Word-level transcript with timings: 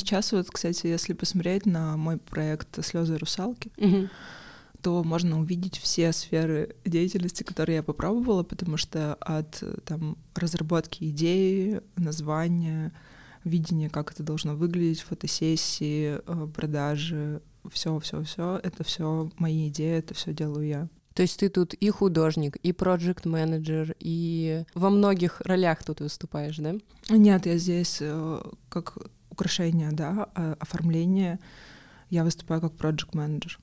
сейчас 0.00 0.32
вот, 0.32 0.48
кстати, 0.50 0.86
если 0.86 1.12
посмотреть 1.12 1.66
на 1.66 1.96
мой 1.96 2.16
проект 2.18 2.84
«Слезы 2.84 3.16
русалки», 3.16 3.70
Мгм. 3.76 4.10
то 4.82 5.04
можно 5.04 5.38
увидеть 5.38 5.78
все 5.78 6.10
сферы 6.12 6.74
деятельности, 6.84 7.42
которые 7.42 7.76
я 7.76 7.82
попробовала, 7.82 8.42
потому 8.42 8.76
что 8.78 9.14
от 9.20 9.62
там 9.84 10.16
разработки 10.34 11.04
идеи, 11.10 11.80
названия, 11.96 12.92
видения, 13.44 13.88
как 13.90 14.12
это 14.12 14.22
должно 14.22 14.54
выглядеть, 14.56 15.00
фотосессии, 15.00 16.18
э, 16.26 16.48
продажи, 16.54 17.40
все, 17.70 17.98
все, 18.00 18.22
все, 18.22 18.58
это 18.62 18.84
все 18.84 19.30
мои 19.38 19.68
идеи, 19.68 19.98
это 19.98 20.14
все 20.14 20.32
делаю 20.32 20.66
я. 20.66 20.88
То 21.14 21.22
есть 21.22 21.40
ты 21.40 21.48
тут 21.50 21.74
и 21.74 21.90
художник, 21.90 22.56
и 22.56 22.72
проект 22.72 23.26
менеджер 23.26 23.94
и 23.98 24.64
во 24.74 24.88
многих 24.90 25.40
ролях 25.42 25.84
тут 25.84 26.00
выступаешь, 26.00 26.56
да? 26.56 26.76
Нет, 27.10 27.46
я 27.46 27.58
здесь 27.58 27.98
э, 28.00 28.42
как 28.68 28.96
украшение, 29.40 29.90
да, 29.92 30.28
а 30.34 30.56
оформление. 30.60 31.38
Я 32.10 32.24
выступаю 32.24 32.60
как 32.60 32.72
проект 32.72 33.14
менеджер. 33.14 33.58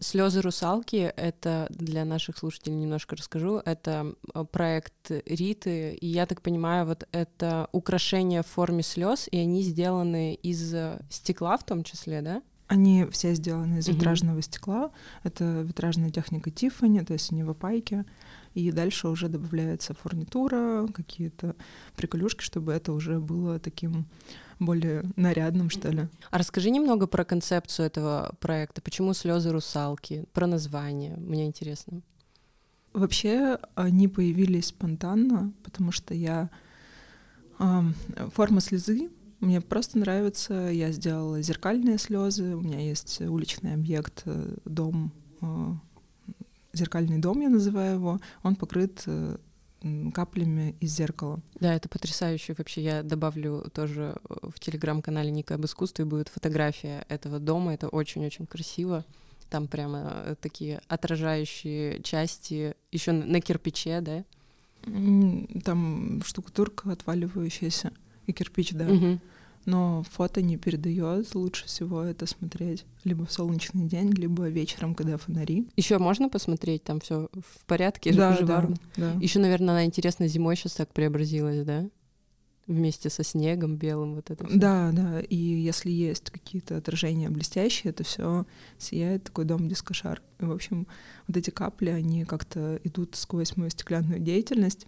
Слезы 0.00 0.40
русалки 0.40 1.12
это 1.16 1.66
для 1.70 2.04
наших 2.04 2.38
слушателей 2.38 2.74
немножко 2.76 3.14
расскажу. 3.14 3.60
Это 3.64 4.14
э, 4.34 4.44
проект 4.50 5.10
Риты, 5.26 5.92
и 6.00 6.06
я 6.06 6.24
так 6.24 6.40
понимаю, 6.40 6.86
вот 6.86 7.06
это 7.12 7.68
украшения 7.72 8.42
в 8.42 8.46
форме 8.46 8.82
слез, 8.82 9.28
и 9.30 9.36
они 9.36 9.62
сделаны 9.62 10.34
из 10.34 10.74
э, 10.74 10.98
стекла 11.10 11.58
в 11.58 11.64
том 11.64 11.84
числе, 11.84 12.22
да? 12.22 12.42
Они 12.68 13.04
все 13.10 13.34
сделаны 13.34 13.80
из 13.80 13.88
витражного 13.88 14.40
стекла. 14.42 14.92
Это 15.24 15.44
витражная 15.62 16.10
техника 16.10 16.50
Тиффани, 16.50 17.00
то 17.00 17.12
есть 17.12 17.32
они 17.32 17.42
в 17.42 17.50
опайке. 17.50 18.04
И 18.54 18.70
дальше 18.72 19.08
уже 19.08 19.28
добавляется 19.28 19.92
фурнитура, 19.92 20.86
какие-то 20.94 21.54
приколюшки, 21.96 22.42
чтобы 22.42 22.72
это 22.72 22.92
уже 22.92 23.18
было 23.18 23.58
таким 23.58 24.06
более 24.60 25.04
нарядным, 25.16 25.70
что 25.70 25.90
ли. 25.90 26.08
А 26.30 26.38
расскажи 26.38 26.70
немного 26.70 27.08
про 27.08 27.24
концепцию 27.24 27.86
этого 27.86 28.34
проекта. 28.38 28.80
Почему 28.80 29.12
слезы 29.14 29.50
русалки? 29.50 30.26
Про 30.32 30.46
название. 30.46 31.16
Мне 31.16 31.46
интересно. 31.46 32.02
Вообще 32.92 33.58
они 33.74 34.06
появились 34.06 34.66
спонтанно, 34.66 35.52
потому 35.64 35.90
что 35.90 36.14
я... 36.14 36.50
форма 37.58 38.60
слезы 38.60 39.10
мне 39.40 39.62
просто 39.62 39.98
нравится. 39.98 40.68
Я 40.70 40.92
сделала 40.92 41.40
зеркальные 41.40 41.98
слезы. 41.98 42.54
У 42.54 42.60
меня 42.60 42.78
есть 42.80 43.20
уличный 43.22 43.72
объект, 43.72 44.22
э, 44.26 44.56
дом, 44.66 45.12
э, 45.40 45.72
зеркальный 46.74 47.18
дом 47.18 47.40
я 47.40 47.48
называю 47.48 47.94
его. 47.94 48.20
Он 48.42 48.54
покрыт 48.54 49.02
э, 49.06 49.38
каплями 50.12 50.74
из 50.80 50.94
зеркала. 50.94 51.40
Да, 51.58 51.74
это 51.74 51.88
потрясающе. 51.88 52.54
Вообще 52.56 52.82
я 52.82 53.02
добавлю 53.02 53.70
тоже 53.74 54.16
э, 54.28 54.34
в 54.54 54.60
телеграм-канале 54.60 55.30
Ника 55.30 55.54
об 55.54 55.64
искусстве 55.64 56.04
будет 56.04 56.28
фотография 56.28 57.04
этого 57.08 57.38
дома. 57.38 57.74
Это 57.74 57.88
очень-очень 57.88 58.46
красиво. 58.46 59.04
Там 59.48 59.68
прямо 59.68 60.22
э, 60.24 60.34
такие 60.40 60.80
отражающие 60.88 62.02
части 62.02 62.74
еще 62.92 63.12
на 63.12 63.40
кирпиче, 63.40 64.00
да? 64.00 64.24
Там 65.64 66.22
штукатурка 66.24 66.92
отваливающаяся 66.92 67.92
и 68.26 68.32
кирпич, 68.32 68.72
да. 68.72 68.84
Мгм. 68.84 69.20
Но 69.66 70.04
фото 70.10 70.40
не 70.42 70.56
передает. 70.56 71.34
Лучше 71.34 71.66
всего 71.66 72.02
это 72.02 72.26
смотреть 72.26 72.84
либо 73.04 73.26
в 73.26 73.32
солнечный 73.32 73.86
день, 73.86 74.10
либо 74.10 74.48
вечером, 74.48 74.94
когда 74.94 75.16
фонари. 75.16 75.68
Еще 75.76 75.98
можно 75.98 76.28
посмотреть, 76.28 76.82
там 76.84 77.00
все 77.00 77.28
в 77.32 77.64
порядке, 77.66 78.12
да, 78.12 78.30
да, 78.30 78.36
живарно. 78.38 78.76
да. 78.96 79.12
Еще, 79.20 79.38
наверное, 79.38 79.74
она 79.74 79.84
интересно 79.84 80.28
зимой 80.28 80.56
сейчас 80.56 80.74
так 80.74 80.92
преобразилась, 80.92 81.64
да? 81.64 81.88
Вместе 82.66 83.10
со 83.10 83.24
снегом 83.24 83.76
белым 83.76 84.14
вот 84.14 84.30
это. 84.30 84.46
всё. 84.46 84.58
Да, 84.58 84.90
да. 84.92 85.20
И 85.20 85.36
если 85.36 85.90
есть 85.90 86.30
какие-то 86.30 86.76
отражения 86.76 87.28
блестящие, 87.28 87.90
это 87.90 88.04
все 88.04 88.46
сияет 88.78 89.24
такой 89.24 89.44
дом 89.44 89.68
дискошар. 89.68 90.22
И, 90.38 90.44
в 90.44 90.52
общем, 90.52 90.86
вот 91.26 91.36
эти 91.36 91.50
капли, 91.50 91.90
они 91.90 92.24
как-то 92.24 92.80
идут 92.84 93.16
сквозь 93.16 93.56
мою 93.56 93.70
стеклянную 93.70 94.20
деятельность. 94.20 94.86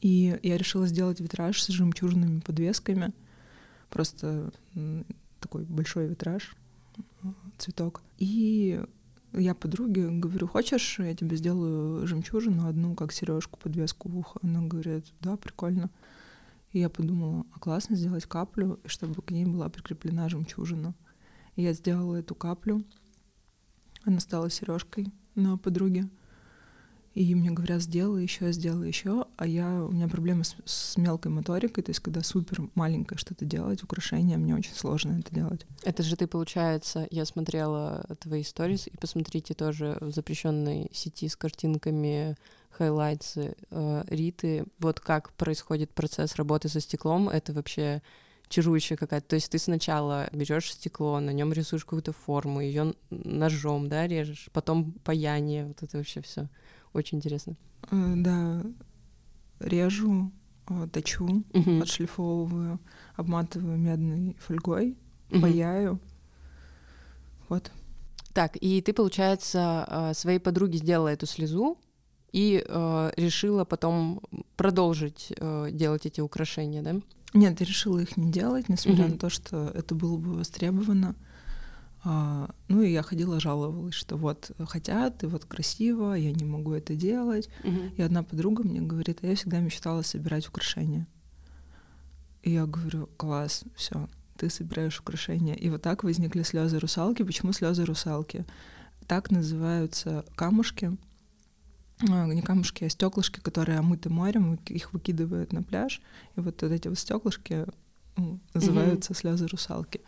И 0.00 0.38
я 0.42 0.56
решила 0.56 0.86
сделать 0.86 1.20
витраж 1.20 1.62
с 1.62 1.68
жемчужными 1.68 2.40
подвесками. 2.40 3.12
Просто 3.90 4.52
такой 5.40 5.64
большой 5.64 6.08
витраж, 6.08 6.56
цветок. 7.58 8.02
И 8.18 8.82
я 9.32 9.54
подруге 9.54 10.08
говорю, 10.10 10.46
хочешь, 10.46 10.98
я 10.98 11.14
тебе 11.14 11.36
сделаю 11.36 12.06
жемчужину 12.06 12.66
одну, 12.66 12.94
как 12.94 13.12
сережку, 13.12 13.58
подвеску 13.58 14.08
в 14.08 14.18
ухо. 14.18 14.40
Она 14.42 14.62
говорит, 14.62 15.06
да, 15.20 15.36
прикольно. 15.36 15.90
И 16.72 16.78
я 16.78 16.88
подумала, 16.88 17.44
а 17.52 17.58
классно 17.58 17.96
сделать 17.96 18.26
каплю, 18.26 18.78
чтобы 18.86 19.22
к 19.22 19.30
ней 19.30 19.44
была 19.44 19.68
прикреплена 19.68 20.28
жемчужина. 20.28 20.94
И 21.56 21.62
я 21.62 21.72
сделала 21.72 22.16
эту 22.16 22.34
каплю. 22.34 22.84
Она 24.04 24.20
стала 24.20 24.50
сережкой 24.50 25.12
на 25.34 25.58
подруге. 25.58 26.08
И 27.14 27.34
мне 27.34 27.50
говорят, 27.50 27.82
сделай 27.82 28.22
еще, 28.22 28.52
сделай 28.52 28.86
еще. 28.86 29.26
А 29.36 29.46
я, 29.46 29.84
у 29.84 29.90
меня 29.90 30.06
проблемы 30.06 30.44
с, 30.44 30.54
с 30.64 30.96
мелкой 30.96 31.32
моторикой, 31.32 31.82
то 31.82 31.90
есть 31.90 32.00
когда 32.00 32.22
супер 32.22 32.68
маленькое 32.74 33.18
что-то 33.18 33.44
делать, 33.44 33.82
украшение, 33.82 34.36
мне 34.36 34.54
очень 34.54 34.74
сложно 34.74 35.18
это 35.18 35.34
делать. 35.34 35.66
Это 35.82 36.04
же 36.04 36.14
ты, 36.14 36.28
получается, 36.28 37.08
я 37.10 37.24
смотрела 37.24 38.06
твои 38.20 38.44
сторис, 38.44 38.86
и 38.86 38.96
посмотрите 38.96 39.54
тоже 39.54 39.98
в 40.00 40.12
запрещенной 40.12 40.88
сети 40.92 41.28
с 41.28 41.34
картинками 41.34 42.36
хайлайтсы 42.70 43.56
э, 43.70 44.04
Риты. 44.08 44.64
Вот 44.78 45.00
как 45.00 45.32
происходит 45.32 45.90
процесс 45.92 46.36
работы 46.36 46.68
со 46.68 46.78
стеклом, 46.78 47.28
это 47.28 47.52
вообще 47.52 48.02
чарующая 48.48 48.96
какая-то. 48.96 49.26
То 49.26 49.36
есть 49.36 49.50
ты 49.50 49.58
сначала 49.58 50.28
берешь 50.32 50.72
стекло, 50.72 51.18
на 51.18 51.30
нем 51.30 51.52
рисуешь 51.52 51.84
какую-то 51.84 52.12
форму, 52.12 52.60
ее 52.60 52.94
ножом, 53.10 53.88
да, 53.88 54.06
режешь, 54.06 54.48
потом 54.52 54.92
паяние, 55.04 55.66
вот 55.66 55.82
это 55.82 55.96
вообще 55.96 56.20
все. 56.20 56.48
Очень 56.92 57.18
интересно. 57.18 57.56
Э, 57.90 58.14
Да, 58.16 58.62
режу, 59.60 60.30
э, 60.68 60.88
точу, 60.92 61.44
Мгм. 61.52 61.82
отшлифовываю, 61.82 62.78
обматываю 63.16 63.78
медной 63.78 64.36
фольгой, 64.40 64.96
Мгм. 65.30 65.40
паяю. 65.42 66.00
Вот. 67.48 67.70
Так, 68.32 68.56
и 68.60 68.80
ты, 68.80 68.92
получается, 68.92 69.86
э, 69.88 70.14
своей 70.14 70.38
подруге 70.38 70.78
сделала 70.78 71.08
эту 71.08 71.26
слезу 71.26 71.78
и 72.32 72.64
э, 72.64 73.10
решила 73.16 73.64
потом 73.64 74.20
продолжить 74.56 75.32
э, 75.36 75.70
делать 75.72 76.06
эти 76.06 76.20
украшения, 76.20 76.82
да? 76.82 76.94
Нет, 77.34 77.60
я 77.60 77.66
решила 77.66 77.98
их 77.98 78.16
не 78.16 78.30
делать, 78.30 78.68
несмотря 78.68 79.04
Мгм. 79.04 79.12
на 79.14 79.18
то, 79.18 79.30
что 79.30 79.68
это 79.74 79.94
было 79.94 80.16
бы 80.16 80.34
востребовано. 80.34 81.14
Ну 82.02 82.80
и 82.82 82.90
я 82.90 83.02
ходила, 83.02 83.40
жаловалась, 83.40 83.94
что 83.94 84.16
вот 84.16 84.50
хотят, 84.66 85.22
и 85.22 85.26
вот 85.26 85.44
красиво, 85.44 86.14
я 86.14 86.32
не 86.32 86.44
могу 86.44 86.72
это 86.72 86.94
делать. 86.94 87.48
И 87.96 88.02
одна 88.02 88.22
подруга 88.22 88.62
мне 88.62 88.80
говорит, 88.80 89.18
а 89.22 89.26
я 89.26 89.34
всегда 89.36 89.60
мечтала 89.60 90.02
собирать 90.02 90.48
украшения. 90.48 91.06
И 92.42 92.52
я 92.52 92.64
говорю, 92.66 93.08
класс, 93.18 93.64
все, 93.76 94.08
ты 94.36 94.48
собираешь 94.48 94.98
украшения. 94.98 95.54
И 95.54 95.68
вот 95.68 95.82
так 95.82 96.04
возникли 96.04 96.42
слезы 96.42 96.78
русалки. 96.78 97.22
Почему 97.22 97.52
слезы 97.52 97.84
русалки? 97.84 98.46
Так 99.06 99.30
называются 99.30 100.24
камушки, 100.36 100.96
а, 102.08 102.26
не 102.26 102.40
камушки, 102.40 102.84
а 102.84 102.88
стеклышки, 102.88 103.40
которые 103.40 103.78
омыты 103.78 104.08
морем, 104.08 104.58
их 104.66 104.94
выкидывают 104.94 105.52
на 105.52 105.62
пляж. 105.62 106.00
И 106.36 106.40
вот, 106.40 106.62
вот 106.62 106.72
эти 106.72 106.88
вот 106.88 106.98
стеклышки 106.98 107.66
м, 108.16 108.40
называются 108.54 109.12
слезы 109.12 109.46
русалки. 109.46 110.00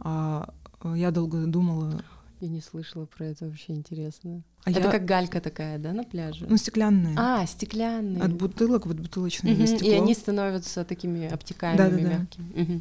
А 0.00 0.54
а, 0.54 0.54
я 0.84 1.10
долго 1.10 1.46
думала, 1.46 2.02
Я 2.40 2.48
не 2.48 2.60
слышала 2.60 3.06
про 3.06 3.26
это, 3.26 3.46
вообще 3.46 3.72
интересно. 3.74 4.42
а 4.64 4.70
это 4.70 4.80
я- 4.80 4.90
как 4.90 5.04
галька 5.04 5.40
такая, 5.40 5.78
да, 5.78 5.92
на 5.92 6.04
пляже? 6.04 6.46
ну 6.48 6.56
стеклянные. 6.56 7.14
а, 7.18 7.44
стеклянные. 7.46 8.22
От 8.22 8.32
бутылок, 8.32 8.86
вот 8.86 8.96
бутылочное 9.00 9.54
Мгм, 9.54 9.66
стекло. 9.66 9.88
И 9.88 9.92
они 9.92 10.14
становятся 10.14 10.84
такими 10.84 11.26
обтекаемыми, 11.26 12.02
Да-да-да. 12.02 12.18
мягкими. 12.18 12.80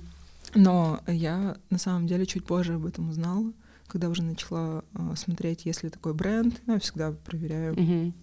Но 0.55 0.99
я 1.07 1.57
на 1.69 1.77
самом 1.79 2.07
деле 2.07 2.25
чуть 2.25 2.45
позже 2.45 2.75
об 2.75 2.85
этом 2.85 3.09
узнала, 3.09 3.51
когда 3.87 4.09
уже 4.09 4.21
начала 4.23 4.83
а, 4.93 5.15
смотреть, 5.15 5.65
есть 5.65 5.83
ли 5.83 5.89
такой 5.89 6.13
бренд. 6.13 6.61
Ну, 6.67 6.73
я 6.73 6.79
всегда 6.79 7.11
проверяю, 7.11 7.73
Мгм. 7.79 8.13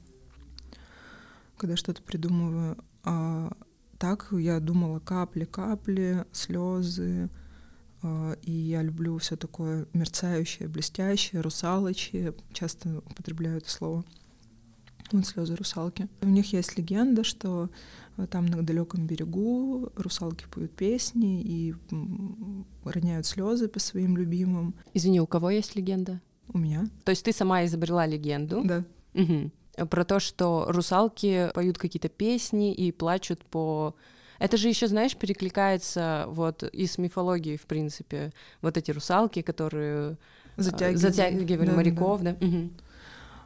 когда 1.57 1.77
что-то 1.77 2.03
придумываю. 2.03 2.77
А 3.05 3.53
так 3.99 4.29
я 4.33 4.61
думала 4.61 5.01
капли, 5.01 5.45
капли, 5.45 6.25
слезы. 6.33 7.29
А, 8.05 8.37
И 8.43 8.53
я 8.53 8.83
люблю 8.83 9.17
все 9.19 9.37
такое 9.37 9.87
мерцающее, 9.95 10.69
блестящее, 10.69 11.41
русалочье. 11.41 12.35
Часто 12.53 12.99
употребляю 12.99 13.57
это 13.59 13.71
слово. 13.71 14.05
Вот 15.11 15.27
слезы 15.27 15.57
русалки. 15.57 16.09
У 16.23 16.29
них 16.29 16.53
есть 16.53 16.77
легенда, 16.77 17.25
что 17.25 17.71
э, 18.17 18.27
там 18.27 18.47
на 18.47 18.63
далеком 18.63 19.07
берегу 19.07 19.91
русалки 19.97 20.45
поют 20.53 20.73
песни 20.73 21.41
и 21.43 21.75
роняют 22.85 23.27
слезы 23.27 23.69
по 23.69 23.81
своим 23.81 24.17
любимым. 24.17 24.75
Извини, 24.93 25.21
у 25.21 25.27
кого 25.27 25.51
есть 25.51 25.75
легенда? 25.77 26.21
У 26.53 26.59
меня, 26.59 26.87
То 27.05 27.11
есть 27.11 27.25
ты 27.25 27.33
сама 27.33 27.65
изобрела 27.65 28.07
легенду 28.07 28.63
да. 28.65 28.85
Мгм. 29.15 29.51
про 29.89 30.05
то, 30.05 30.21
что 30.21 30.67
русалки 30.69 31.51
поют 31.55 31.79
какие-то 31.79 32.11
песни 32.11 32.75
и 32.75 32.93
плачут 32.93 33.43
по 33.47 33.95
Это 34.39 34.57
же 34.57 34.69
еще, 34.69 34.87
знаешь, 34.89 35.17
перекликается 35.17 36.27
вот 36.29 36.63
и 36.63 36.87
с 36.87 36.99
мифологией, 36.99 37.57
в 37.57 37.67
принципе. 37.67 38.33
Вот 38.63 38.77
эти 38.77 38.91
русалки, 38.91 39.43
которые 39.43 40.17
затягивали, 40.57 40.97
затягивали 40.97 41.71
да, 41.71 41.77
моряков, 41.77 42.23
да. 42.23 42.33
да? 42.33 42.47
Угу. 42.47 42.71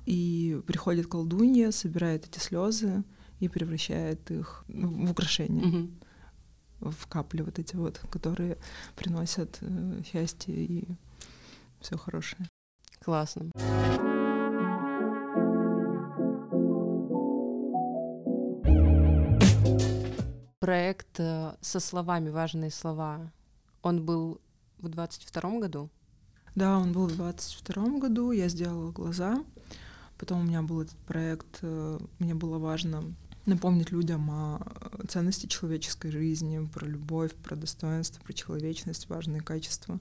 И 0.07 0.61
приходит 0.67 1.07
колдунья, 1.07 1.71
собирает 1.71 2.27
эти 2.27 2.39
слезы 2.39 3.05
и 3.41 3.49
превращает 3.49 4.31
их 4.31 4.65
в 4.69 5.11
украшения. 5.11 5.67
Угу 5.67 5.89
в 6.81 7.07
капли 7.09 7.43
вот 7.43 7.59
эти 7.59 7.77
вот, 7.77 7.99
которые 8.11 8.57
приносят 8.97 9.59
э, 9.61 10.01
счастье 10.05 10.55
и 10.55 10.85
все 11.81 11.97
хорошее. 11.97 12.49
Классно. 13.01 13.51
Проект 20.69 21.19
э, 21.19 21.55
со 21.63 21.81
словами 21.81 22.29
«Важные 22.29 22.71
слова», 22.71 23.33
он 23.81 24.05
был 24.05 24.39
в 24.77 24.91
двадцать 24.91 25.23
втором 25.23 25.61
году? 25.61 25.89
Да, 26.55 26.77
он 26.77 26.93
был 26.93 27.07
в 27.07 27.17
двадцать 27.17 27.55
втором 27.55 27.99
году. 27.99 28.33
Я 28.33 28.49
сделала 28.51 28.93
глаза. 28.93 29.43
Потом 30.19 30.41
у 30.41 30.43
меня 30.43 30.61
был 30.61 30.83
этот 30.83 30.99
проект. 31.07 31.61
Э, 31.63 31.99
мне 32.19 32.35
было 32.35 32.59
важно 32.59 33.15
напомнить 33.47 33.93
людям 33.93 34.31
о 34.31 34.61
ценности 35.09 35.47
человеческой 35.47 36.11
жизни, 36.11 36.63
про 36.67 36.85
любовь, 36.85 37.35
про 37.37 37.57
достоинство, 37.57 38.23
про 38.23 38.35
человечность, 38.35 39.09
важные 39.09 39.41
качества. 39.41 39.99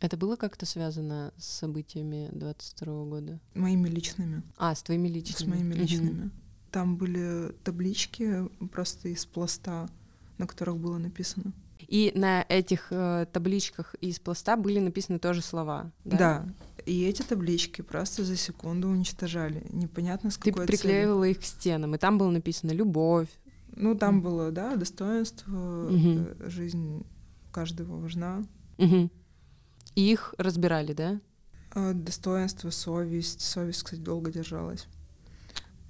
Это 0.00 0.16
было 0.16 0.36
как-то 0.36 0.64
связано 0.64 1.34
с 1.36 1.44
событиями 1.44 2.30
22 2.32 3.04
года? 3.04 3.38
Моими 3.52 3.90
личными. 3.90 4.42
А, 4.56 4.74
с 4.74 4.82
твоими 4.82 5.08
личными. 5.08 5.38
С 5.38 5.46
моими 5.46 5.74
личными. 5.74 6.30
Там 6.70 6.96
были 6.96 7.54
таблички 7.64 8.48
просто 8.72 9.08
из 9.10 9.26
пласта, 9.26 9.90
на 10.38 10.46
которых 10.46 10.76
было 10.78 10.98
написано. 10.98 11.52
И 11.88 12.12
на 12.14 12.44
этих 12.48 12.88
э, 12.90 13.26
табличках 13.32 13.94
из 14.00 14.18
пласта 14.18 14.56
были 14.56 14.80
написаны 14.80 15.18
тоже 15.18 15.42
слова. 15.42 15.92
Да? 16.04 16.16
да. 16.16 16.46
И 16.84 17.04
эти 17.04 17.22
таблички 17.22 17.82
просто 17.82 18.24
за 18.24 18.36
секунду 18.36 18.88
уничтожали. 18.88 19.64
Непонятно 19.70 20.30
с 20.30 20.36
какой 20.36 20.66
Ты 20.66 20.72
приклеивала 20.72 21.22
целью. 21.22 21.36
их 21.36 21.40
к 21.40 21.44
стенам, 21.44 21.94
и 21.94 21.98
там 21.98 22.18
было 22.18 22.30
написано 22.30 22.72
любовь. 22.72 23.28
Ну, 23.74 23.94
там 23.94 24.18
mm. 24.18 24.22
было, 24.22 24.50
да, 24.50 24.74
достоинство, 24.74 25.90
mm-hmm. 25.90 26.48
жизнь 26.48 27.04
каждого 27.52 28.00
важна. 28.00 28.42
Mm-hmm. 28.78 29.10
И 29.96 30.12
их 30.12 30.34
разбирали, 30.38 30.92
да? 30.92 31.20
А, 31.72 31.92
достоинство, 31.92 32.70
совесть. 32.70 33.42
Совесть, 33.42 33.82
кстати, 33.82 34.00
долго 34.00 34.32
держалась. 34.32 34.86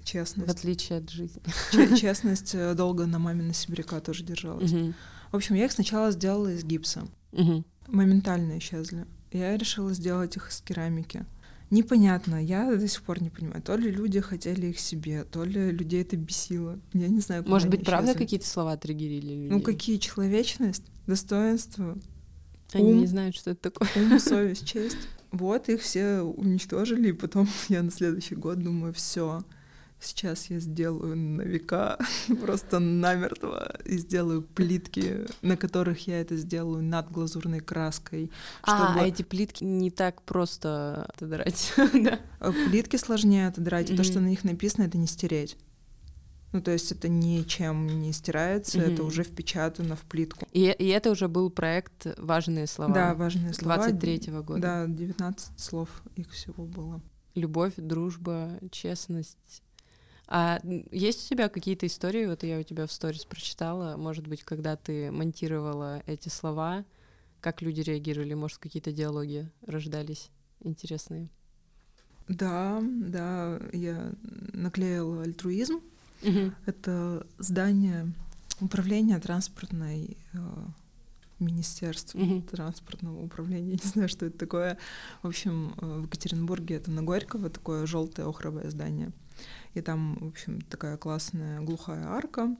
Честность. 0.07 0.47
В 0.47 0.51
отличие 0.51 0.99
от 0.99 1.09
жизни. 1.09 1.41
Честность 1.97 2.55
э, 2.55 2.73
долго 2.75 3.05
на 3.05 3.19
маме 3.19 3.43
на 3.43 3.53
сибиряка 3.53 3.99
тоже 3.99 4.23
держалась. 4.23 4.71
В 4.71 5.35
общем, 5.35 5.55
я 5.55 5.65
их 5.65 5.71
сначала 5.73 6.11
сделала 6.11 6.53
из 6.53 6.63
гипса. 6.63 7.05
Mm-hmm. 7.33 7.65
Моментально 7.87 8.57
исчезли. 8.57 9.05
Я 9.33 9.57
решила 9.57 9.93
сделать 9.93 10.37
их 10.37 10.49
из 10.49 10.61
керамики. 10.61 11.25
Непонятно, 11.69 12.41
я 12.41 12.73
до 12.73 12.87
сих 12.87 13.01
пор 13.01 13.21
не 13.21 13.29
понимаю. 13.29 13.61
То 13.61 13.75
ли 13.75 13.91
люди 13.91 14.21
хотели 14.21 14.67
их 14.67 14.79
себе, 14.79 15.25
то 15.25 15.43
ли 15.43 15.71
людей 15.71 16.03
это 16.03 16.15
бесило. 16.15 16.79
Я 16.93 17.09
не 17.09 17.19
знаю. 17.19 17.43
Может 17.45 17.67
быть, 17.67 17.83
правда 17.83 18.13
какие-то 18.13 18.47
слова 18.47 18.77
триггерили 18.77 19.33
людей? 19.33 19.49
Ну 19.49 19.61
какие? 19.61 19.97
Человечность, 19.97 20.85
достоинство, 21.05 21.97
они 22.71 22.93
ум, 22.93 22.99
не 22.99 23.07
знают, 23.07 23.35
что 23.35 23.51
это 23.51 23.69
такое. 23.69 23.89
Ум, 23.97 24.17
совесть, 24.21 24.65
честь. 24.65 24.97
Вот 25.31 25.67
их 25.67 25.81
все 25.81 26.21
уничтожили, 26.21 27.09
и 27.09 27.13
потом 27.13 27.49
я 27.67 27.83
на 27.83 27.91
следующий 27.91 28.35
год 28.35 28.59
думаю, 28.59 28.93
все, 28.93 29.43
сейчас 29.99 30.49
я 30.49 30.59
сделаю 30.59 31.15
на 31.15 31.41
века 31.41 31.97
просто 32.41 32.79
намертво 32.79 33.77
и 33.85 33.97
сделаю 33.97 34.41
плитки, 34.41 35.25
на 35.41 35.57
которых 35.57 36.07
я 36.07 36.21
это 36.21 36.35
сделаю 36.37 36.83
над 36.83 37.11
глазурной 37.11 37.59
краской. 37.59 38.31
А, 38.61 38.87
чтобы... 38.87 39.01
А, 39.01 39.07
эти 39.07 39.23
плитки 39.23 39.63
не 39.63 39.91
так 39.91 40.21
просто 40.21 41.05
отодрать. 41.13 41.73
да. 41.93 42.19
А 42.39 42.51
плитки 42.51 42.97
сложнее 42.97 43.47
отодрать, 43.47 43.89
mm-hmm. 43.89 43.97
то, 43.97 44.03
что 44.03 44.19
на 44.19 44.27
них 44.27 44.43
написано, 44.43 44.85
это 44.85 44.97
не 44.97 45.07
стереть. 45.07 45.57
Ну, 46.53 46.61
то 46.61 46.71
есть 46.71 46.91
это 46.93 47.09
ничем 47.09 48.01
не 48.01 48.13
стирается, 48.13 48.79
mm-hmm. 48.79 48.93
это 48.93 49.03
уже 49.03 49.23
впечатано 49.23 49.95
в 49.97 50.01
плитку. 50.03 50.47
И, 50.53 50.73
и 50.79 50.87
это 50.87 51.11
уже 51.11 51.27
был 51.27 51.49
проект 51.49 52.07
«Важные 52.17 52.67
слова». 52.67 52.93
Да, 52.93 53.15
«Важные 53.15 53.53
слова». 53.53 53.89
23-го 53.89 54.43
года. 54.43 54.61
Да, 54.61 54.85
19 54.87 55.59
слов 55.59 55.89
их 56.15 56.31
всего 56.31 56.63
было. 56.63 57.01
Любовь, 57.35 57.73
дружба, 57.75 58.51
честность. 58.71 59.61
А 60.27 60.59
есть 60.91 61.25
у 61.25 61.29
тебя 61.29 61.49
какие-то 61.49 61.85
истории, 61.85 62.25
вот 62.25 62.43
я 62.43 62.59
у 62.59 62.63
тебя 62.63 62.85
в 62.85 62.91
сторис 62.91 63.25
прочитала, 63.25 63.95
может 63.97 64.27
быть, 64.27 64.43
когда 64.43 64.75
ты 64.75 65.11
монтировала 65.11 66.03
эти 66.05 66.29
слова, 66.29 66.83
как 67.39 67.61
люди 67.61 67.81
реагировали, 67.81 68.33
может, 68.33 68.57
какие-то 68.57 68.91
диалоги 68.91 69.49
рождались 69.65 70.29
интересные? 70.61 71.29
Да, 72.27 72.81
да, 72.83 73.59
я 73.71 74.11
наклеила 74.53 75.23
альтруизм, 75.23 75.81
Угу. 76.23 76.51
Это 76.65 77.27
здание 77.37 78.11
управления 78.59 79.19
транспортной 79.19 80.17
э, 80.33 80.37
министерства 81.39 82.17
угу. 82.19 82.41
транспортного 82.41 83.21
управления, 83.23 83.73
не 83.83 83.89
знаю, 83.89 84.09
что 84.09 84.25
это 84.25 84.37
такое. 84.37 84.77
В 85.21 85.27
общем, 85.27 85.73
э, 85.77 85.99
в 85.99 86.03
Екатеринбурге 86.05 86.75
это 86.75 86.91
на 86.91 87.03
Горького 87.03 87.49
такое 87.49 87.85
желтое 87.85 88.27
охровое 88.27 88.69
здание. 88.69 89.11
И 89.73 89.81
там, 89.81 90.17
в 90.19 90.27
общем, 90.27 90.61
такая 90.61 90.97
классная 90.97 91.61
глухая 91.61 92.07
арка. 92.07 92.55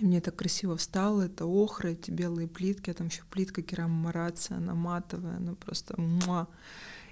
И 0.00 0.04
мне 0.04 0.20
так 0.20 0.36
красиво 0.36 0.76
встало, 0.76 1.22
это 1.22 1.46
охра, 1.46 1.88
эти 1.88 2.10
белые 2.10 2.48
плитки, 2.48 2.90
а 2.90 2.94
там 2.94 3.06
еще 3.06 3.22
плитка 3.30 3.62
кераморация, 3.62 4.58
она 4.58 4.74
матовая, 4.74 5.36
она 5.36 5.54
просто 5.54 5.98
муа. 6.00 6.48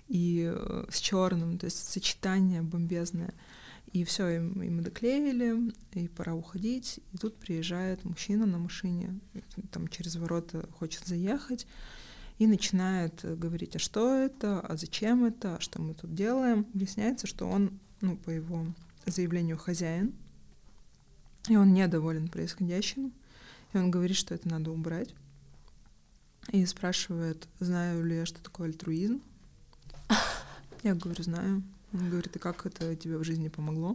И 0.08 0.52
э, 0.54 0.84
с 0.90 0.98
черным, 0.98 1.58
то 1.58 1.64
есть 1.64 1.88
сочетание 1.88 2.60
бомбезное. 2.60 3.32
И 3.92 4.04
все, 4.04 4.28
и, 4.28 4.36
и 4.36 4.70
мы 4.70 4.82
доклеили, 4.82 5.72
и 5.92 6.08
пора 6.08 6.34
уходить. 6.34 7.00
И 7.12 7.16
тут 7.16 7.36
приезжает 7.36 8.04
мужчина 8.04 8.44
на 8.44 8.58
машине, 8.58 9.18
там 9.70 9.88
через 9.88 10.16
ворота 10.16 10.68
хочет 10.78 11.06
заехать, 11.06 11.66
и 12.38 12.46
начинает 12.46 13.20
говорить, 13.38 13.76
а 13.76 13.78
что 13.78 14.14
это, 14.14 14.60
а 14.60 14.76
зачем 14.76 15.24
это, 15.24 15.56
а 15.56 15.60
что 15.60 15.80
мы 15.80 15.94
тут 15.94 16.14
делаем. 16.14 16.66
Выясняется, 16.74 17.26
что 17.26 17.48
он, 17.48 17.78
ну, 18.00 18.16
по 18.16 18.30
его 18.30 18.66
заявлению, 19.06 19.58
хозяин, 19.58 20.12
и 21.48 21.56
он 21.56 21.74
недоволен 21.74 22.28
происходящим, 22.28 23.12
и 23.72 23.78
он 23.78 23.90
говорит, 23.90 24.16
что 24.16 24.34
это 24.34 24.48
надо 24.48 24.70
убрать. 24.70 25.14
И 26.52 26.64
спрашивает, 26.66 27.48
знаю 27.58 28.04
ли 28.04 28.16
я, 28.16 28.26
что 28.26 28.42
такое 28.42 28.68
альтруизм. 28.68 29.22
Я 30.82 30.94
говорю, 30.94 31.22
знаю. 31.22 31.62
Он 31.92 32.10
говорит, 32.10 32.36
и 32.36 32.38
как 32.38 32.66
это 32.66 32.94
тебе 32.96 33.16
в 33.16 33.24
жизни 33.24 33.48
помогло? 33.48 33.94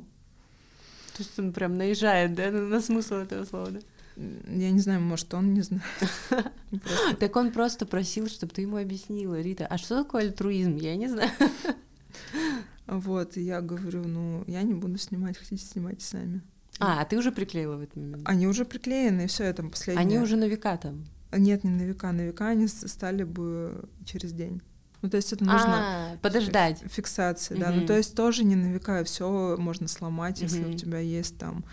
То 1.14 1.24
есть 1.24 1.38
он 1.38 1.54
прям 1.54 1.78
наезжает, 1.78 2.34
да, 2.34 2.50
на, 2.50 2.62
на 2.62 2.82
смысл 2.82 3.16
этого 3.16 3.46
слова, 3.46 3.72
да? 3.72 3.80
Я 4.16 4.72
не 4.72 4.80
знаю, 4.80 5.02
может, 5.02 5.34
он 5.34 5.54
не 5.54 5.62
знает. 5.62 5.84
Так 7.20 7.36
он 7.36 7.52
просто 7.52 7.86
просил, 7.86 8.28
чтобы 8.28 8.54
ты 8.54 8.62
ему 8.62 8.78
объяснила, 8.78 9.40
Рита, 9.40 9.66
а 9.66 9.78
что 9.78 10.04
такое 10.04 10.24
альтруизм? 10.24 10.76
Я 10.76 10.96
не 10.96 11.08
знаю. 11.08 11.32
Вот, 12.90 13.38
и 13.38 13.42
я 13.42 13.62
говорю, 13.62 14.08
ну, 14.08 14.44
я 14.48 14.64
не 14.64 14.74
буду 14.74 14.98
снимать, 14.98 15.38
хотите, 15.38 15.64
снимайте 15.64 16.04
сами. 16.04 16.42
А, 16.80 17.02
а 17.02 17.06
ты 17.06 17.18
уже 17.18 17.32
приклеила 17.32 17.76
в 17.76 17.82
этот 17.82 17.96
момент? 17.98 18.22
Они 18.26 18.48
уже 18.48 18.66
приклеены, 18.66 19.24
и 19.26 19.28
все, 19.28 19.44
это 19.44 19.64
последнее. 19.64 20.02
Они 20.02 20.18
уже 20.18 20.38
на 20.38 20.46
века 20.46 20.78
там? 20.78 21.06
Нет, 21.32 21.64
не 21.64 21.70
на 21.70 21.84
века, 21.84 22.12
на 22.12 22.22
века 22.22 22.48
они 22.48 22.68
стали 22.68 23.24
бы 23.24 23.88
через 24.06 24.32
день. 24.32 24.62
Ну, 25.02 25.10
то 25.10 25.18
есть 25.18 25.32
это 25.32 25.46
нужно... 25.46 26.14
А, 26.14 26.18
подождать. 26.22 26.84
Фиксации, 26.88 27.56
да. 27.56 27.72
Ну, 27.72 27.86
то 27.86 27.96
есть 27.96 28.16
тоже 28.16 28.44
не 28.44 28.56
на 28.56 28.72
века, 28.72 29.04
все 29.04 29.56
можно 29.58 29.88
сломать, 29.88 30.42
если 30.42 30.64
у 30.64 30.74
тебя 30.74 31.00
есть 31.00 31.38
там 31.38 31.64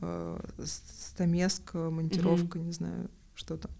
э, 0.00 0.40
стамеска, 0.64 1.90
монтировка, 1.90 2.58
не 2.58 2.72
знаю, 2.72 3.10
что 3.34 3.56
там. 3.56 3.70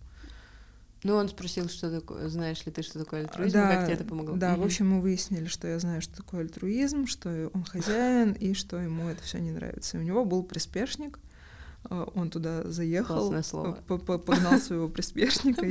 Ну, 1.04 1.16
он 1.16 1.28
спросил, 1.28 1.68
что 1.68 1.90
такое, 1.90 2.28
знаешь 2.28 2.64
ли 2.64 2.72
ты, 2.72 2.82
что 2.82 2.98
такое 2.98 3.20
альтруизм, 3.20 3.52
да, 3.52 3.74
как 3.74 3.84
тебе 3.84 3.94
это 3.94 4.04
помогло? 4.04 4.36
Да, 4.36 4.56
в 4.56 4.62
общем, 4.62 4.88
мы 4.88 5.02
выяснили, 5.02 5.44
что 5.44 5.68
я 5.68 5.78
знаю, 5.78 6.00
что 6.00 6.16
такое 6.16 6.40
альтруизм, 6.40 7.06
что 7.06 7.50
он 7.52 7.62
хозяин, 7.62 8.32
и 8.32 8.54
что 8.54 8.78
ему 8.78 9.08
это 9.08 9.22
все 9.22 9.38
не 9.38 9.52
нравится. 9.52 9.98
И 9.98 10.00
у 10.00 10.02
него 10.02 10.24
был 10.24 10.42
приспешник, 10.42 11.18
а, 11.90 12.10
он 12.14 12.30
туда 12.30 12.62
заехал, 12.64 13.42
слово. 13.42 13.74
погнал 13.76 14.58
своего 14.58 14.88
приспешника. 14.88 15.66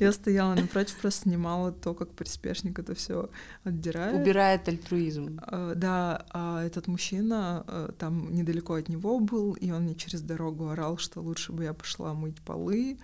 Я 0.00 0.12
стояла 0.12 0.56
напротив, 0.56 0.98
просто 1.00 1.22
снимала 1.22 1.70
то, 1.70 1.94
как 1.94 2.10
приспешник 2.10 2.80
это 2.80 2.96
все 2.96 3.30
отдирает. 3.62 4.20
Убирает 4.20 4.66
альтруизм. 4.68 5.38
А, 5.44 5.74
да, 5.76 6.26
а 6.30 6.64
этот 6.64 6.88
мужчина 6.88 7.92
там 7.98 8.34
недалеко 8.34 8.74
от 8.74 8.88
него 8.88 9.20
был, 9.20 9.52
и 9.52 9.70
он 9.70 9.84
мне 9.84 9.94
через 9.94 10.22
дорогу 10.22 10.70
орал, 10.70 10.98
что 10.98 11.20
лучше 11.20 11.52
бы 11.52 11.62
я 11.62 11.72
пошла 11.72 12.14
мыть 12.14 12.40
полы. 12.40 12.98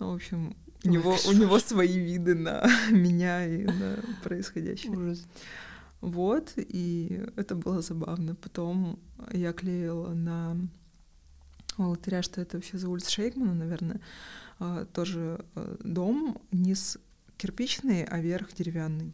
Ну, 0.00 0.10
в 0.10 0.14
общем, 0.16 0.56
у 0.86 0.90
него, 0.90 1.16
у 1.28 1.32
него 1.32 1.58
свои 1.58 1.98
виды 1.98 2.34
на 2.34 2.66
меня 2.90 3.46
и 3.46 3.64
на 3.64 3.98
происходящее. 4.22 4.92
Ужас. 4.92 5.26
Вот, 6.00 6.52
и 6.56 7.24
это 7.36 7.54
было 7.54 7.82
забавно. 7.82 8.34
Потом 8.34 8.98
я 9.32 9.52
клеила 9.52 10.12
на 10.14 10.56
Алтыря, 11.78 12.22
что 12.22 12.40
это 12.40 12.56
вообще 12.56 12.78
за 12.78 12.88
улица 12.88 13.10
Шейкмана, 13.10 13.54
наверное. 13.54 14.00
А, 14.58 14.84
тоже 14.86 15.44
э, 15.54 15.76
дом, 15.80 16.40
низ 16.52 16.98
кирпичный, 17.36 18.04
а 18.04 18.20
верх 18.20 18.54
деревянный. 18.54 19.12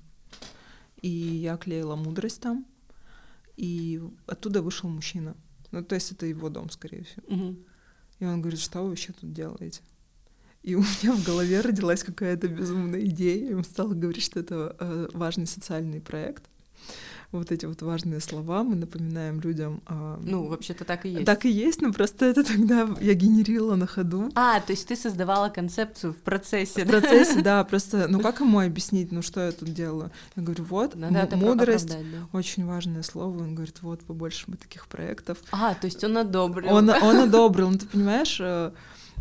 И 1.01 1.09
я 1.09 1.57
клеила 1.57 1.97
мудрость 1.97 2.41
там, 2.41 2.65
и 3.57 4.01
оттуда 4.27 4.63
вышел 4.63 4.89
мужчина. 4.89 5.37
Ну, 5.73 5.83
то 5.83 5.95
есть 5.95 6.13
это 6.13 6.27
его 6.27 6.49
дом, 6.49 6.71
скорее 6.71 7.05
всего. 7.05 7.23
Мгм. 7.29 7.59
И 8.21 8.25
он 8.25 8.41
говорит, 8.41 8.61
что 8.61 8.83
вы 8.83 8.91
вообще 8.91 9.13
тут 9.13 9.33
делаете? 9.33 9.81
И 10.69 10.75
у 10.77 10.81
меня 10.81 11.13
в 11.13 11.25
голове 11.25 11.61
родилась 11.61 12.05
какая-то 12.05 12.49
безумная 12.49 13.01
идея. 13.07 13.51
И 13.51 13.55
он 13.55 13.65
стал 13.65 13.89
говорить, 13.89 14.23
что 14.23 14.41
это 14.41 14.77
э, 14.79 15.09
важный 15.13 15.47
социальный 15.47 16.01
проект. 16.01 16.45
Вот 17.33 17.51
эти 17.51 17.65
вот 17.65 17.81
важные 17.81 18.21
слова 18.21 18.63
мы 18.63 18.75
напоминаем 18.77 19.41
людям. 19.41 19.81
а, 19.87 20.21
Ну, 20.23 20.49
вообще-то 20.49 20.85
так 20.85 21.07
и 21.07 21.09
есть. 21.09 21.25
так 21.25 21.47
и 21.47 21.51
есть, 21.51 21.81
но 21.81 21.91
просто 21.91 22.27
это 22.27 22.45
тогда 22.45 22.87
я 23.01 23.15
генерила 23.15 23.75
на 23.75 23.87
ходу. 23.87 24.31
А, 24.35 24.61
то 24.61 24.73
есть 24.73 24.87
ты 24.87 24.97
создавала 24.97 25.49
концепцию 25.49 26.13
в 26.13 26.19
процессе, 26.19 26.85
В 26.85 26.89
да? 26.89 27.01
процессе, 27.01 27.41
да, 27.41 27.65
просто, 27.71 28.07
ну 28.07 28.21
как 28.21 28.41
ему 28.41 28.61
объяснить, 28.61 29.13
ну 29.13 29.23
что 29.23 29.41
я 29.47 29.53
тут 29.53 29.73
делаю? 29.73 30.11
Я 30.37 30.43
говорю, 30.43 30.65
вот, 30.65 30.95
Надо 30.95 31.21
это 31.21 31.39
мудрость, 31.39 31.89
да. 31.89 31.97
очень 32.35 32.67
важное 32.67 33.03
слово. 33.03 33.39
Он 33.39 33.55
говорит, 33.55 33.81
вот, 33.81 34.01
побольше 34.05 34.51
бы 34.51 34.59
таких 34.59 34.87
проектов. 34.87 35.39
А, 35.53 35.75
то 35.75 35.87
есть 35.87 36.05
он 36.05 36.19
одобрил. 36.19 36.75
Он, 36.75 36.91
он 36.91 37.17
одобрил, 37.29 37.71
ну 37.71 37.79
ты 37.79 37.87
понимаешь, 37.87 38.37
э, 38.41 38.45
э, 38.45 38.73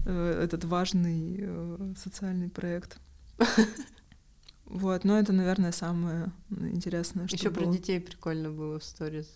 этот 0.10 0.66
важный 0.66 1.38
э, 1.40 1.94
социальный 1.98 2.50
проект. 2.50 3.00
Вот, 4.66 5.04
но 5.04 5.20
это, 5.20 5.34
наверное, 5.34 5.74
самое 5.74 6.32
интересное, 6.50 7.28
что 7.28 7.36
Еще 7.36 7.52
про 7.52 7.66
детей 7.66 8.00
прикольно 8.00 8.52
было 8.52 8.80
в 8.80 8.84
сторис. 8.86 9.28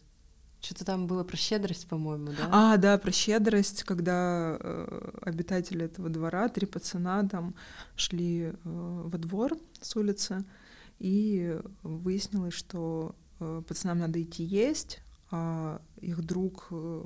Что-то 0.62 0.86
там 0.86 1.08
было 1.08 1.26
про 1.26 1.36
щедрость, 1.36 1.88
по-моему, 1.88 2.28
да? 2.28 2.50
А, 2.52 2.78
да, 2.78 2.98
про 2.98 3.12
щедрость, 3.12 3.84
когда 3.84 4.58
э, 4.58 5.12
обитатели 5.22 5.86
этого 5.86 6.08
двора, 6.08 6.48
три 6.48 6.66
пацана 6.66 7.28
там 7.28 7.54
шли 7.98 8.44
э, 8.44 8.54
во 8.64 9.18
двор 9.18 9.58
с 9.82 9.96
улицы, 9.98 10.46
и 11.00 11.60
выяснилось, 11.84 12.54
что 12.54 13.14
э, 13.42 13.62
пацанам 13.68 14.00
надо 14.00 14.22
идти 14.24 14.44
есть, 14.44 15.02
а 15.32 15.82
их 16.02 16.24
друг 16.24 16.68
э, 16.70 17.04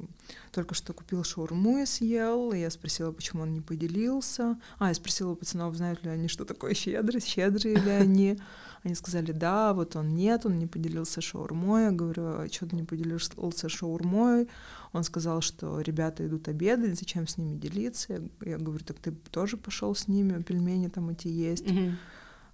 только 0.52 0.76
что 0.76 0.94
купил 0.94 1.24
шаурму 1.24 1.80
и 1.80 1.86
съел, 1.86 2.52
и 2.52 2.60
я 2.60 2.70
спросила, 2.70 3.12
почему 3.12 3.44
он 3.44 3.54
не 3.54 3.62
поделился. 3.62 4.60
А, 4.78 4.90
я 4.90 4.94
спросила 4.94 5.32
у 5.32 5.36
пацанов, 5.36 5.76
знают 5.76 6.04
ли 6.04 6.10
они, 6.10 6.28
что 6.28 6.44
такое 6.44 6.74
щедрость, 6.74 7.28
щедрые 7.28 7.76
ли 7.78 7.92
они. 7.92 8.40
Они 8.84 8.96
сказали, 8.96 9.32
да, 9.32 9.74
вот 9.74 9.96
он 9.96 10.16
нет, 10.16 10.46
он 10.46 10.58
не 10.58 10.68
поделился 10.68 11.22
шаурмой. 11.22 11.84
Я 11.84 11.92
говорю, 11.92 12.24
а 12.24 12.48
что 12.52 12.68
ты 12.68 12.76
не 12.76 12.84
поделился 12.84 13.70
шаурмой? 13.70 14.50
Он 14.92 15.04
сказал, 15.04 15.42
что 15.42 15.80
ребята 15.82 16.26
идут 16.26 16.48
обедать, 16.48 17.00
зачем 17.00 17.28
с 17.28 17.38
ними 17.38 17.58
делиться? 17.58 18.22
Я, 18.42 18.58
говорю, 18.58 18.84
так 18.84 18.98
ты 18.98 19.12
тоже 19.32 19.58
пошел 19.58 19.96
с 19.96 20.08
ними, 20.08 20.42
пельмени 20.42 20.88
там 20.88 21.10
эти 21.10 21.28
есть. 21.28 21.66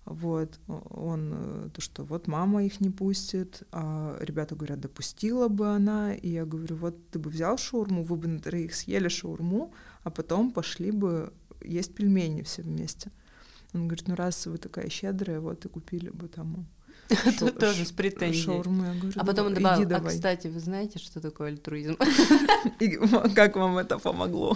Вот, 0.06 0.60
он, 0.68 1.34
э, 1.34 1.70
то, 1.74 1.82
что 1.82 2.04
вот 2.04 2.28
мама 2.28 2.64
их 2.64 2.80
не 2.80 2.92
пустит, 2.92 3.64
а 3.72 4.18
ребята 4.22 4.56
говорят, 4.56 4.80
допустила 4.80 5.48
бы 5.48 5.68
она, 5.68 6.14
и 6.14 6.30
я 6.30 6.46
говорю, 6.46 6.76
вот 6.76 7.10
ты 7.10 7.18
бы 7.18 7.32
взял 7.32 7.58
шаурму, 7.58 8.04
вы 8.04 8.16
бы 8.16 8.28
на 8.28 8.40
троих 8.40 8.76
съели 8.76 9.08
шаурму, 9.08 9.74
а 10.04 10.12
потом 10.12 10.52
пошли 10.52 10.92
бы 10.92 11.34
есть 11.64 11.96
пельмени 11.96 12.44
все 12.44 12.62
вместе. 12.62 13.12
Он 13.74 13.88
говорит, 13.88 14.08
ну 14.08 14.16
раз 14.16 14.46
вы 14.46 14.58
такая 14.58 14.90
щедрая, 14.90 15.40
вот 15.40 15.66
и 15.66 15.70
купили 15.70 16.10
бы 16.10 16.28
Тут 16.28 16.85
тоже 17.60 17.86
с 17.86 17.92
претензией. 17.92 18.62
А 19.16 19.26
потом 19.26 19.48
он 19.48 19.54
«Давай, 19.54 19.84
добавил, 19.84 20.08
а 20.08 20.10
кстати, 20.10 20.48
вы 20.48 20.60
знаете, 20.60 21.00
что 21.00 21.20
такое 21.22 21.50
альтруизм? 21.50 21.98
Как 23.36 23.56
вам 23.56 23.78
это 23.78 24.00
помогло? 24.00 24.56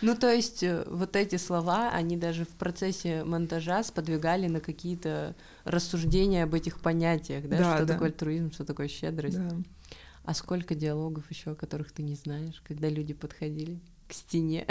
Ну, 0.00 0.14
то 0.16 0.32
есть 0.32 0.62
э, 0.62 0.84
вот 0.86 1.16
эти 1.16 1.36
слова, 1.36 1.90
они 1.90 2.16
даже 2.16 2.44
в 2.44 2.50
процессе 2.50 3.24
монтажа 3.24 3.82
сподвигали 3.82 4.46
на 4.46 4.60
какие-то 4.60 5.34
рассуждения 5.64 6.44
об 6.44 6.54
этих 6.54 6.80
понятиях, 6.80 7.48
да, 7.48 7.58
Да, 7.58 7.76
что 7.76 7.86
да. 7.86 7.92
такое 7.94 8.08
альтруизм, 8.08 8.52
что 8.52 8.64
такое 8.64 8.88
щедрость. 8.88 9.38
Да. 9.38 9.56
А 10.24 10.34
сколько 10.34 10.74
диалогов 10.74 11.24
еще, 11.30 11.54
которых 11.54 11.90
ты 11.90 12.02
не 12.02 12.14
знаешь, 12.14 12.62
когда 12.66 12.88
люди 12.88 13.14
подходили 13.14 13.80
к 14.08 14.12
стене? 14.12 14.66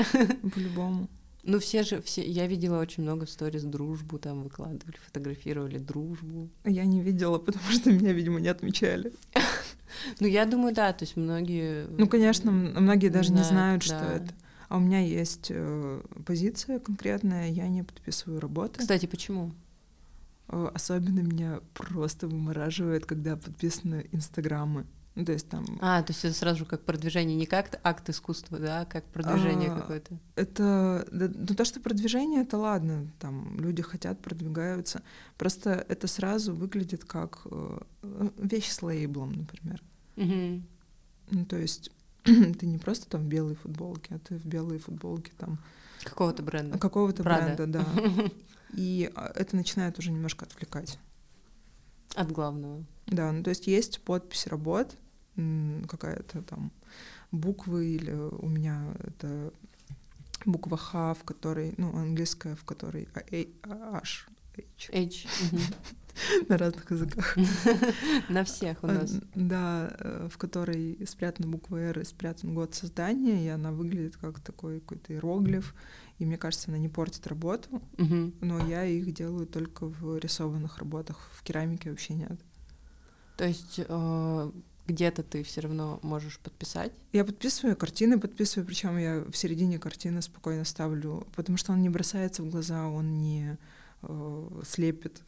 По-любому. 0.54 1.10
Ну, 1.44 1.60
все 1.60 1.84
же, 1.84 2.02
все, 2.02 2.22
я 2.22 2.46
видела 2.46 2.80
очень 2.80 3.04
много 3.04 3.26
сториз 3.26 3.64
дружбу, 3.64 4.20
там 4.20 4.44
выкладывали, 4.44 4.96
фотографировали 5.06 5.80
дружбу. 5.80 6.50
Я 6.64 6.86
не 6.86 7.02
видела, 7.02 7.38
потому 7.40 7.66
что 7.72 7.92
меня, 7.92 8.14
видимо, 8.14 8.40
не 8.40 8.50
отмечали. 8.50 9.14
Ну, 10.22 10.28
я 10.28 10.46
думаю, 10.46 10.74
да, 10.74 10.94
то 10.94 11.04
есть 11.04 11.18
многие... 11.18 11.86
Ну, 11.98 12.08
конечно, 12.08 12.50
многие 12.50 13.10
даже 13.10 13.34
не 13.34 13.44
знают, 13.44 13.84
что 13.84 13.96
это. 13.96 14.34
А 14.70 14.78
у 14.78 14.80
меня 14.80 15.00
есть 15.00 15.48
э, 15.50 16.02
позиция 16.26 16.80
конкретная, 16.80 17.50
я 17.50 17.68
не 17.68 17.84
подписываю 17.84 18.40
работы. 18.40 18.80
Кстати, 18.80 19.06
почему? 19.06 19.52
Э, 20.48 20.72
Особенно 20.74 21.20
меня 21.20 21.60
просто 21.74 22.30
вымораживает, 22.30 23.06
когда 23.06 23.36
подписаны 23.36 24.08
инстаграмы. 24.14 24.86
Ну, 25.16 25.26
то 25.26 25.34
есть 25.34 25.50
там 25.50 25.66
А, 25.82 26.02
то 26.04 26.12
есть 26.14 26.24
это 26.24 26.34
сразу 26.34 26.66
как 26.66 26.84
продвижение, 26.86 27.36
не 27.36 27.46
как 27.46 27.80
акт 27.84 28.10
искусства, 28.10 28.60
да, 28.60 28.82
а 28.82 28.86
как 28.86 29.04
продвижение 29.06 29.70
А, 29.70 29.80
какое-то. 29.82 30.18
это... 30.38 31.06
да, 31.12 31.30
ну, 31.34 31.48
то, 31.56 31.66
что 31.66 31.82
продвижение, 31.82 32.44
это 32.44 32.58
ладно, 32.58 33.12
там 33.20 33.60
люди 33.60 33.82
хотят, 33.82 34.22
продвигаются. 34.22 35.02
Просто 35.38 35.86
это 35.90 36.08
сразу 36.08 36.56
выглядит 36.56 37.04
как 37.04 37.42
э, 37.46 37.80
вещь 38.38 38.70
с 38.70 38.82
лейблом, 38.82 39.34
например. 39.34 39.84
Мгм. 40.16 40.66
Ну, 41.30 41.46
то 41.46 41.58
есть 41.58 41.92
ты 42.24 42.66
не 42.66 42.78
просто 42.78 43.10
там 43.10 43.24
в 43.24 43.28
белой 43.28 43.56
футболке, 43.56 44.16
а 44.16 44.20
ты 44.20 44.36
в 44.38 44.46
белой 44.46 44.80
футболке 44.80 45.34
там 45.38 45.60
Какого-то 46.06 46.42
бренда. 46.42 46.80
какого-то 46.80 47.22
бренда, 47.24 47.68
да. 47.68 47.86
И 48.74 49.12
а, 49.16 49.32
это 49.36 49.58
начинает 49.58 50.00
уже 50.00 50.12
немножко 50.12 50.46
отвлекать. 50.46 50.98
От 52.16 52.32
главного. 52.32 52.86
Да, 53.08 53.32
ну 53.32 53.44
то 53.44 53.50
есть 53.50 53.68
есть 53.68 54.02
подпись 54.02 54.48
работ, 54.48 54.96
какая-то 55.36 56.42
там 56.44 56.72
буквы 57.32 57.96
или 57.96 58.12
у 58.12 58.48
меня 58.48 58.94
это 59.00 59.54
буква 60.46 60.78
Х, 60.78 61.14
в 61.14 61.24
которой, 61.24 61.74
ну, 61.78 61.96
английская, 61.96 62.56
в 62.56 62.64
которой 62.64 63.08
H, 63.32 64.28
H 64.58 64.90
H. 64.92 65.28
на 66.50 66.58
разных 66.58 66.92
языках. 66.92 67.38
На 68.30 68.44
всех 68.44 68.84
у 68.84 68.88
А, 68.88 68.92
нас. 68.92 69.20
Да, 69.34 69.96
э, 70.00 70.28
в 70.30 70.38
которой 70.38 71.00
спрятана 71.08 71.48
буква 71.48 71.78
R 71.78 72.00
и 72.00 72.04
спрятан 72.04 72.54
год 72.54 72.76
создания, 72.76 73.46
и 73.46 73.48
она 73.48 73.72
выглядит 73.72 74.18
как 74.18 74.40
такой 74.40 74.82
какой-то 74.82 75.14
иероглиф, 75.14 75.74
и 76.20 76.26
мне 76.26 76.38
кажется, 76.38 76.70
она 76.70 76.78
не 76.78 76.90
портит 76.90 77.28
работу, 77.28 77.82
но 77.98 78.68
я 78.68 78.84
их 78.86 79.14
делаю 79.14 79.48
только 79.48 79.86
в 79.88 80.18
рисованных 80.18 80.80
работах, 80.80 81.30
в 81.34 81.44
керамике 81.44 81.90
вообще 81.90 82.14
нет. 82.14 82.40
То 83.38 83.46
есть 83.48 83.80
э, 83.80 84.52
где-то 84.88 85.24
ты 85.24 85.44
все 85.44 85.62
равно 85.62 86.00
можешь 86.04 86.40
подписать. 86.40 86.92
Я 87.14 87.24
подписываю 87.26 87.76
картины, 87.76 88.20
подписываю, 88.20 88.66
причем 88.66 88.98
я 88.98 89.24
в 89.30 89.36
середине 89.36 89.80
картины 89.80 90.22
спокойно 90.22 90.66
ставлю, 90.66 91.28
потому 91.36 91.58
что 91.58 91.72
он 91.74 91.82
не 91.82 91.90
бросается 91.90 92.44
в 92.44 92.50
глаза, 92.50 92.88
он 92.88 93.20
не 93.20 93.58
э, 94.02 94.62
слепит. 94.66 95.22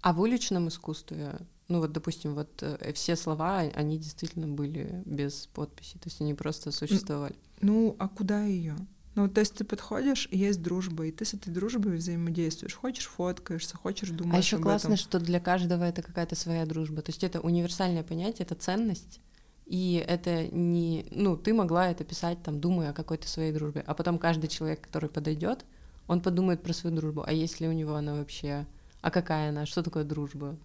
А 0.00 0.12
в 0.12 0.20
уличном 0.20 0.68
искусстве, 0.68 1.38
ну 1.68 1.80
вот, 1.80 1.92
допустим, 1.92 2.34
вот 2.34 2.62
э, 2.62 2.92
все 2.92 3.16
слова, 3.16 3.60
а- 3.60 3.70
они 3.74 3.98
действительно 3.98 4.46
были 4.48 5.02
без 5.04 5.48
подписи, 5.48 5.94
то 5.94 6.06
есть 6.08 6.20
они 6.20 6.34
просто 6.34 6.70
существовали. 6.72 7.36
Ну, 7.60 7.96
а 7.98 8.08
куда 8.08 8.44
ее? 8.44 8.76
Ну, 9.16 9.28
то 9.28 9.40
есть 9.40 9.54
ты 9.54 9.64
подходишь, 9.64 10.28
и 10.30 10.36
есть 10.36 10.62
дружба, 10.62 11.06
и 11.06 11.10
ты 11.10 11.24
с 11.24 11.32
этой 11.32 11.50
дружбой 11.50 11.96
взаимодействуешь. 11.96 12.74
Хочешь, 12.74 13.06
фоткаешься, 13.06 13.74
хочешь, 13.74 14.10
думаешь 14.10 14.34
А 14.34 14.38
еще 14.38 14.58
классно, 14.58 14.88
этом. 14.88 14.98
что 14.98 15.18
для 15.18 15.40
каждого 15.40 15.84
это 15.84 16.02
какая-то 16.02 16.36
своя 16.36 16.66
дружба. 16.66 17.00
То 17.00 17.08
есть 17.08 17.24
это 17.24 17.40
универсальное 17.40 18.02
понятие, 18.02 18.44
это 18.44 18.54
ценность. 18.54 19.20
И 19.64 20.04
это 20.06 20.48
не... 20.48 21.06
Ну, 21.10 21.38
ты 21.38 21.54
могла 21.54 21.90
это 21.90 22.04
писать, 22.04 22.42
там, 22.42 22.60
думая 22.60 22.90
о 22.90 22.92
какой-то 22.92 23.26
своей 23.26 23.52
дружбе. 23.52 23.82
А 23.86 23.94
потом 23.94 24.18
каждый 24.18 24.48
человек, 24.48 24.82
который 24.82 25.08
подойдет, 25.08 25.64
он 26.08 26.20
подумает 26.20 26.62
про 26.62 26.74
свою 26.74 26.94
дружбу. 26.94 27.24
А 27.26 27.32
есть 27.32 27.58
ли 27.58 27.68
у 27.68 27.72
него 27.72 27.94
она 27.94 28.16
вообще... 28.16 28.66
А 29.00 29.10
какая 29.10 29.48
она? 29.48 29.64
Что 29.64 29.82
такое 29.82 30.04
дружба? 30.04 30.58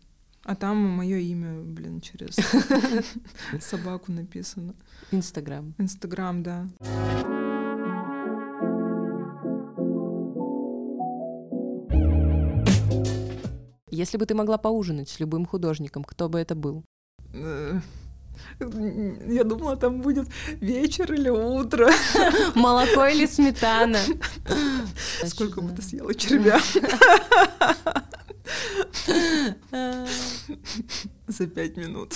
А 0.44 0.56
там 0.56 0.76
мое 0.76 1.18
имя, 1.18 1.62
блин, 1.62 2.02
через 2.02 2.36
собаку 3.62 4.12
написано. 4.12 4.74
Инстаграм. 5.12 5.74
Инстаграм, 5.78 6.44
да. 6.44 6.68
Если 14.02 14.18
бы 14.18 14.26
ты 14.26 14.34
могла 14.34 14.58
поужинать 14.58 15.10
с 15.10 15.20
любым 15.20 15.46
художником, 15.46 16.04
кто 16.04 16.28
бы 16.28 16.40
это 16.40 16.56
был? 16.56 16.84
Э, 17.36 17.80
Я 19.28 19.44
думала, 19.44 19.76
там 19.78 20.02
будет 20.02 20.28
вечер 20.60 21.14
или 21.14 21.30
утро. 21.30 21.92
Молоко 22.56 23.06
или 23.06 23.28
сметана? 23.28 24.00
Сколько 25.28 25.62
бы 25.62 25.72
ты 25.76 25.84
съела 25.84 26.16
червя 26.16 26.60
за 31.28 31.48
пять 31.48 31.78
минут. 31.78 32.16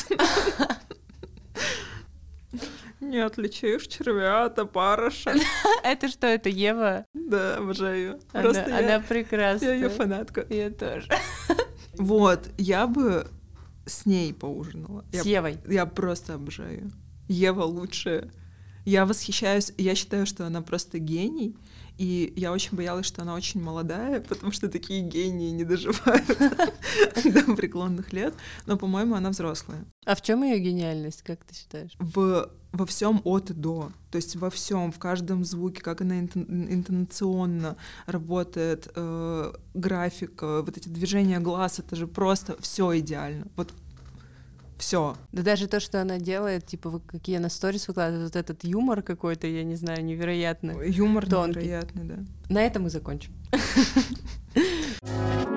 Не 2.99 3.19
отличишь 3.19 3.85
червя 3.87 4.45
от 4.45 4.57
опарыша. 4.57 5.35
Это 5.83 6.07
что, 6.07 6.25
это 6.25 6.49
Ева? 6.49 7.05
Да, 7.13 7.57
обожаю. 7.57 8.19
Она, 8.33 8.41
Просто 8.43 8.65
она 8.65 8.93
я, 8.93 8.99
прекрасна. 8.99 9.65
я 9.65 9.73
ее 9.75 9.89
фанатка. 9.89 10.47
Я 10.49 10.71
тоже. 10.71 11.07
Вот, 11.97 12.49
я 12.57 12.87
бы 12.87 13.27
с 13.85 14.05
ней 14.05 14.33
поужинала. 14.33 15.05
С 15.11 15.25
Я, 15.25 15.37
Евой. 15.39 15.57
я 15.67 15.85
просто 15.85 16.35
обожаю 16.35 16.71
ее. 16.71 16.91
Ева 17.27 17.63
лучшая. 17.63 18.31
Я 18.85 19.05
восхищаюсь, 19.05 19.73
я 19.77 19.95
считаю, 19.95 20.25
что 20.25 20.45
она 20.45 20.61
просто 20.61 20.99
гений, 20.99 21.55
и 21.97 22.33
я 22.35 22.51
очень 22.51 22.75
боялась, 22.75 23.05
что 23.05 23.21
она 23.21 23.33
очень 23.33 23.61
молодая, 23.61 24.21
потому 24.21 24.51
что 24.51 24.67
такие 24.67 25.01
гении 25.01 25.49
не 25.49 25.63
доживают 25.63 26.27
до 27.23 27.55
преклонных 27.55 28.13
лет, 28.13 28.33
но, 28.65 28.77
по-моему, 28.77 29.15
она 29.15 29.29
взрослая. 29.29 29.85
А 30.05 30.13
в 30.15 30.21
чем 30.21 30.43
ее 30.43 30.59
гениальность, 30.59 31.23
как 31.23 31.43
ты 31.45 31.55
считаешь? 31.55 31.93
В, 31.99 32.49
во 32.75 32.85
всем 32.85 33.21
от 33.23 33.49
и 33.49 33.53
до, 33.53 33.91
то 34.11 34.17
есть 34.17 34.35
во 34.35 34.49
всем, 34.49 34.91
в 34.91 34.99
каждом 34.99 35.43
звуке, 35.43 35.81
как 35.81 36.01
она 36.01 36.19
интон- 36.19 36.71
интонационно 36.71 37.77
работает, 38.05 38.89
э, 38.95 39.53
графика, 39.73 40.61
вот 40.61 40.77
эти 40.77 40.89
движения 40.89 41.39
глаз, 41.39 41.79
это 41.79 41.95
же 41.95 42.07
просто 42.07 42.55
все 42.61 42.97
идеально. 42.99 43.47
Вот 43.55 43.73
все. 44.77 45.15
Да 45.31 45.41
даже 45.41 45.67
то, 45.67 45.79
что 45.79 46.01
она 46.01 46.19
делает, 46.19 46.65
типа, 46.65 47.01
какие 47.07 47.37
она 47.37 47.49
сторис 47.49 47.87
выкладывает, 47.87 48.25
вот 48.25 48.35
этот 48.35 48.63
юмор 48.65 49.01
какой-то, 49.01 49.47
я 49.47 49.63
не 49.63 49.75
знаю, 49.75 50.03
невероятный. 50.03 50.91
Юмор 50.91 51.29
Тонкий. 51.29 51.59
невероятный, 51.59 52.03
да. 52.03 52.15
На 52.49 52.61
этом 52.61 52.83
мы 52.83 52.89
закончим. 52.89 53.33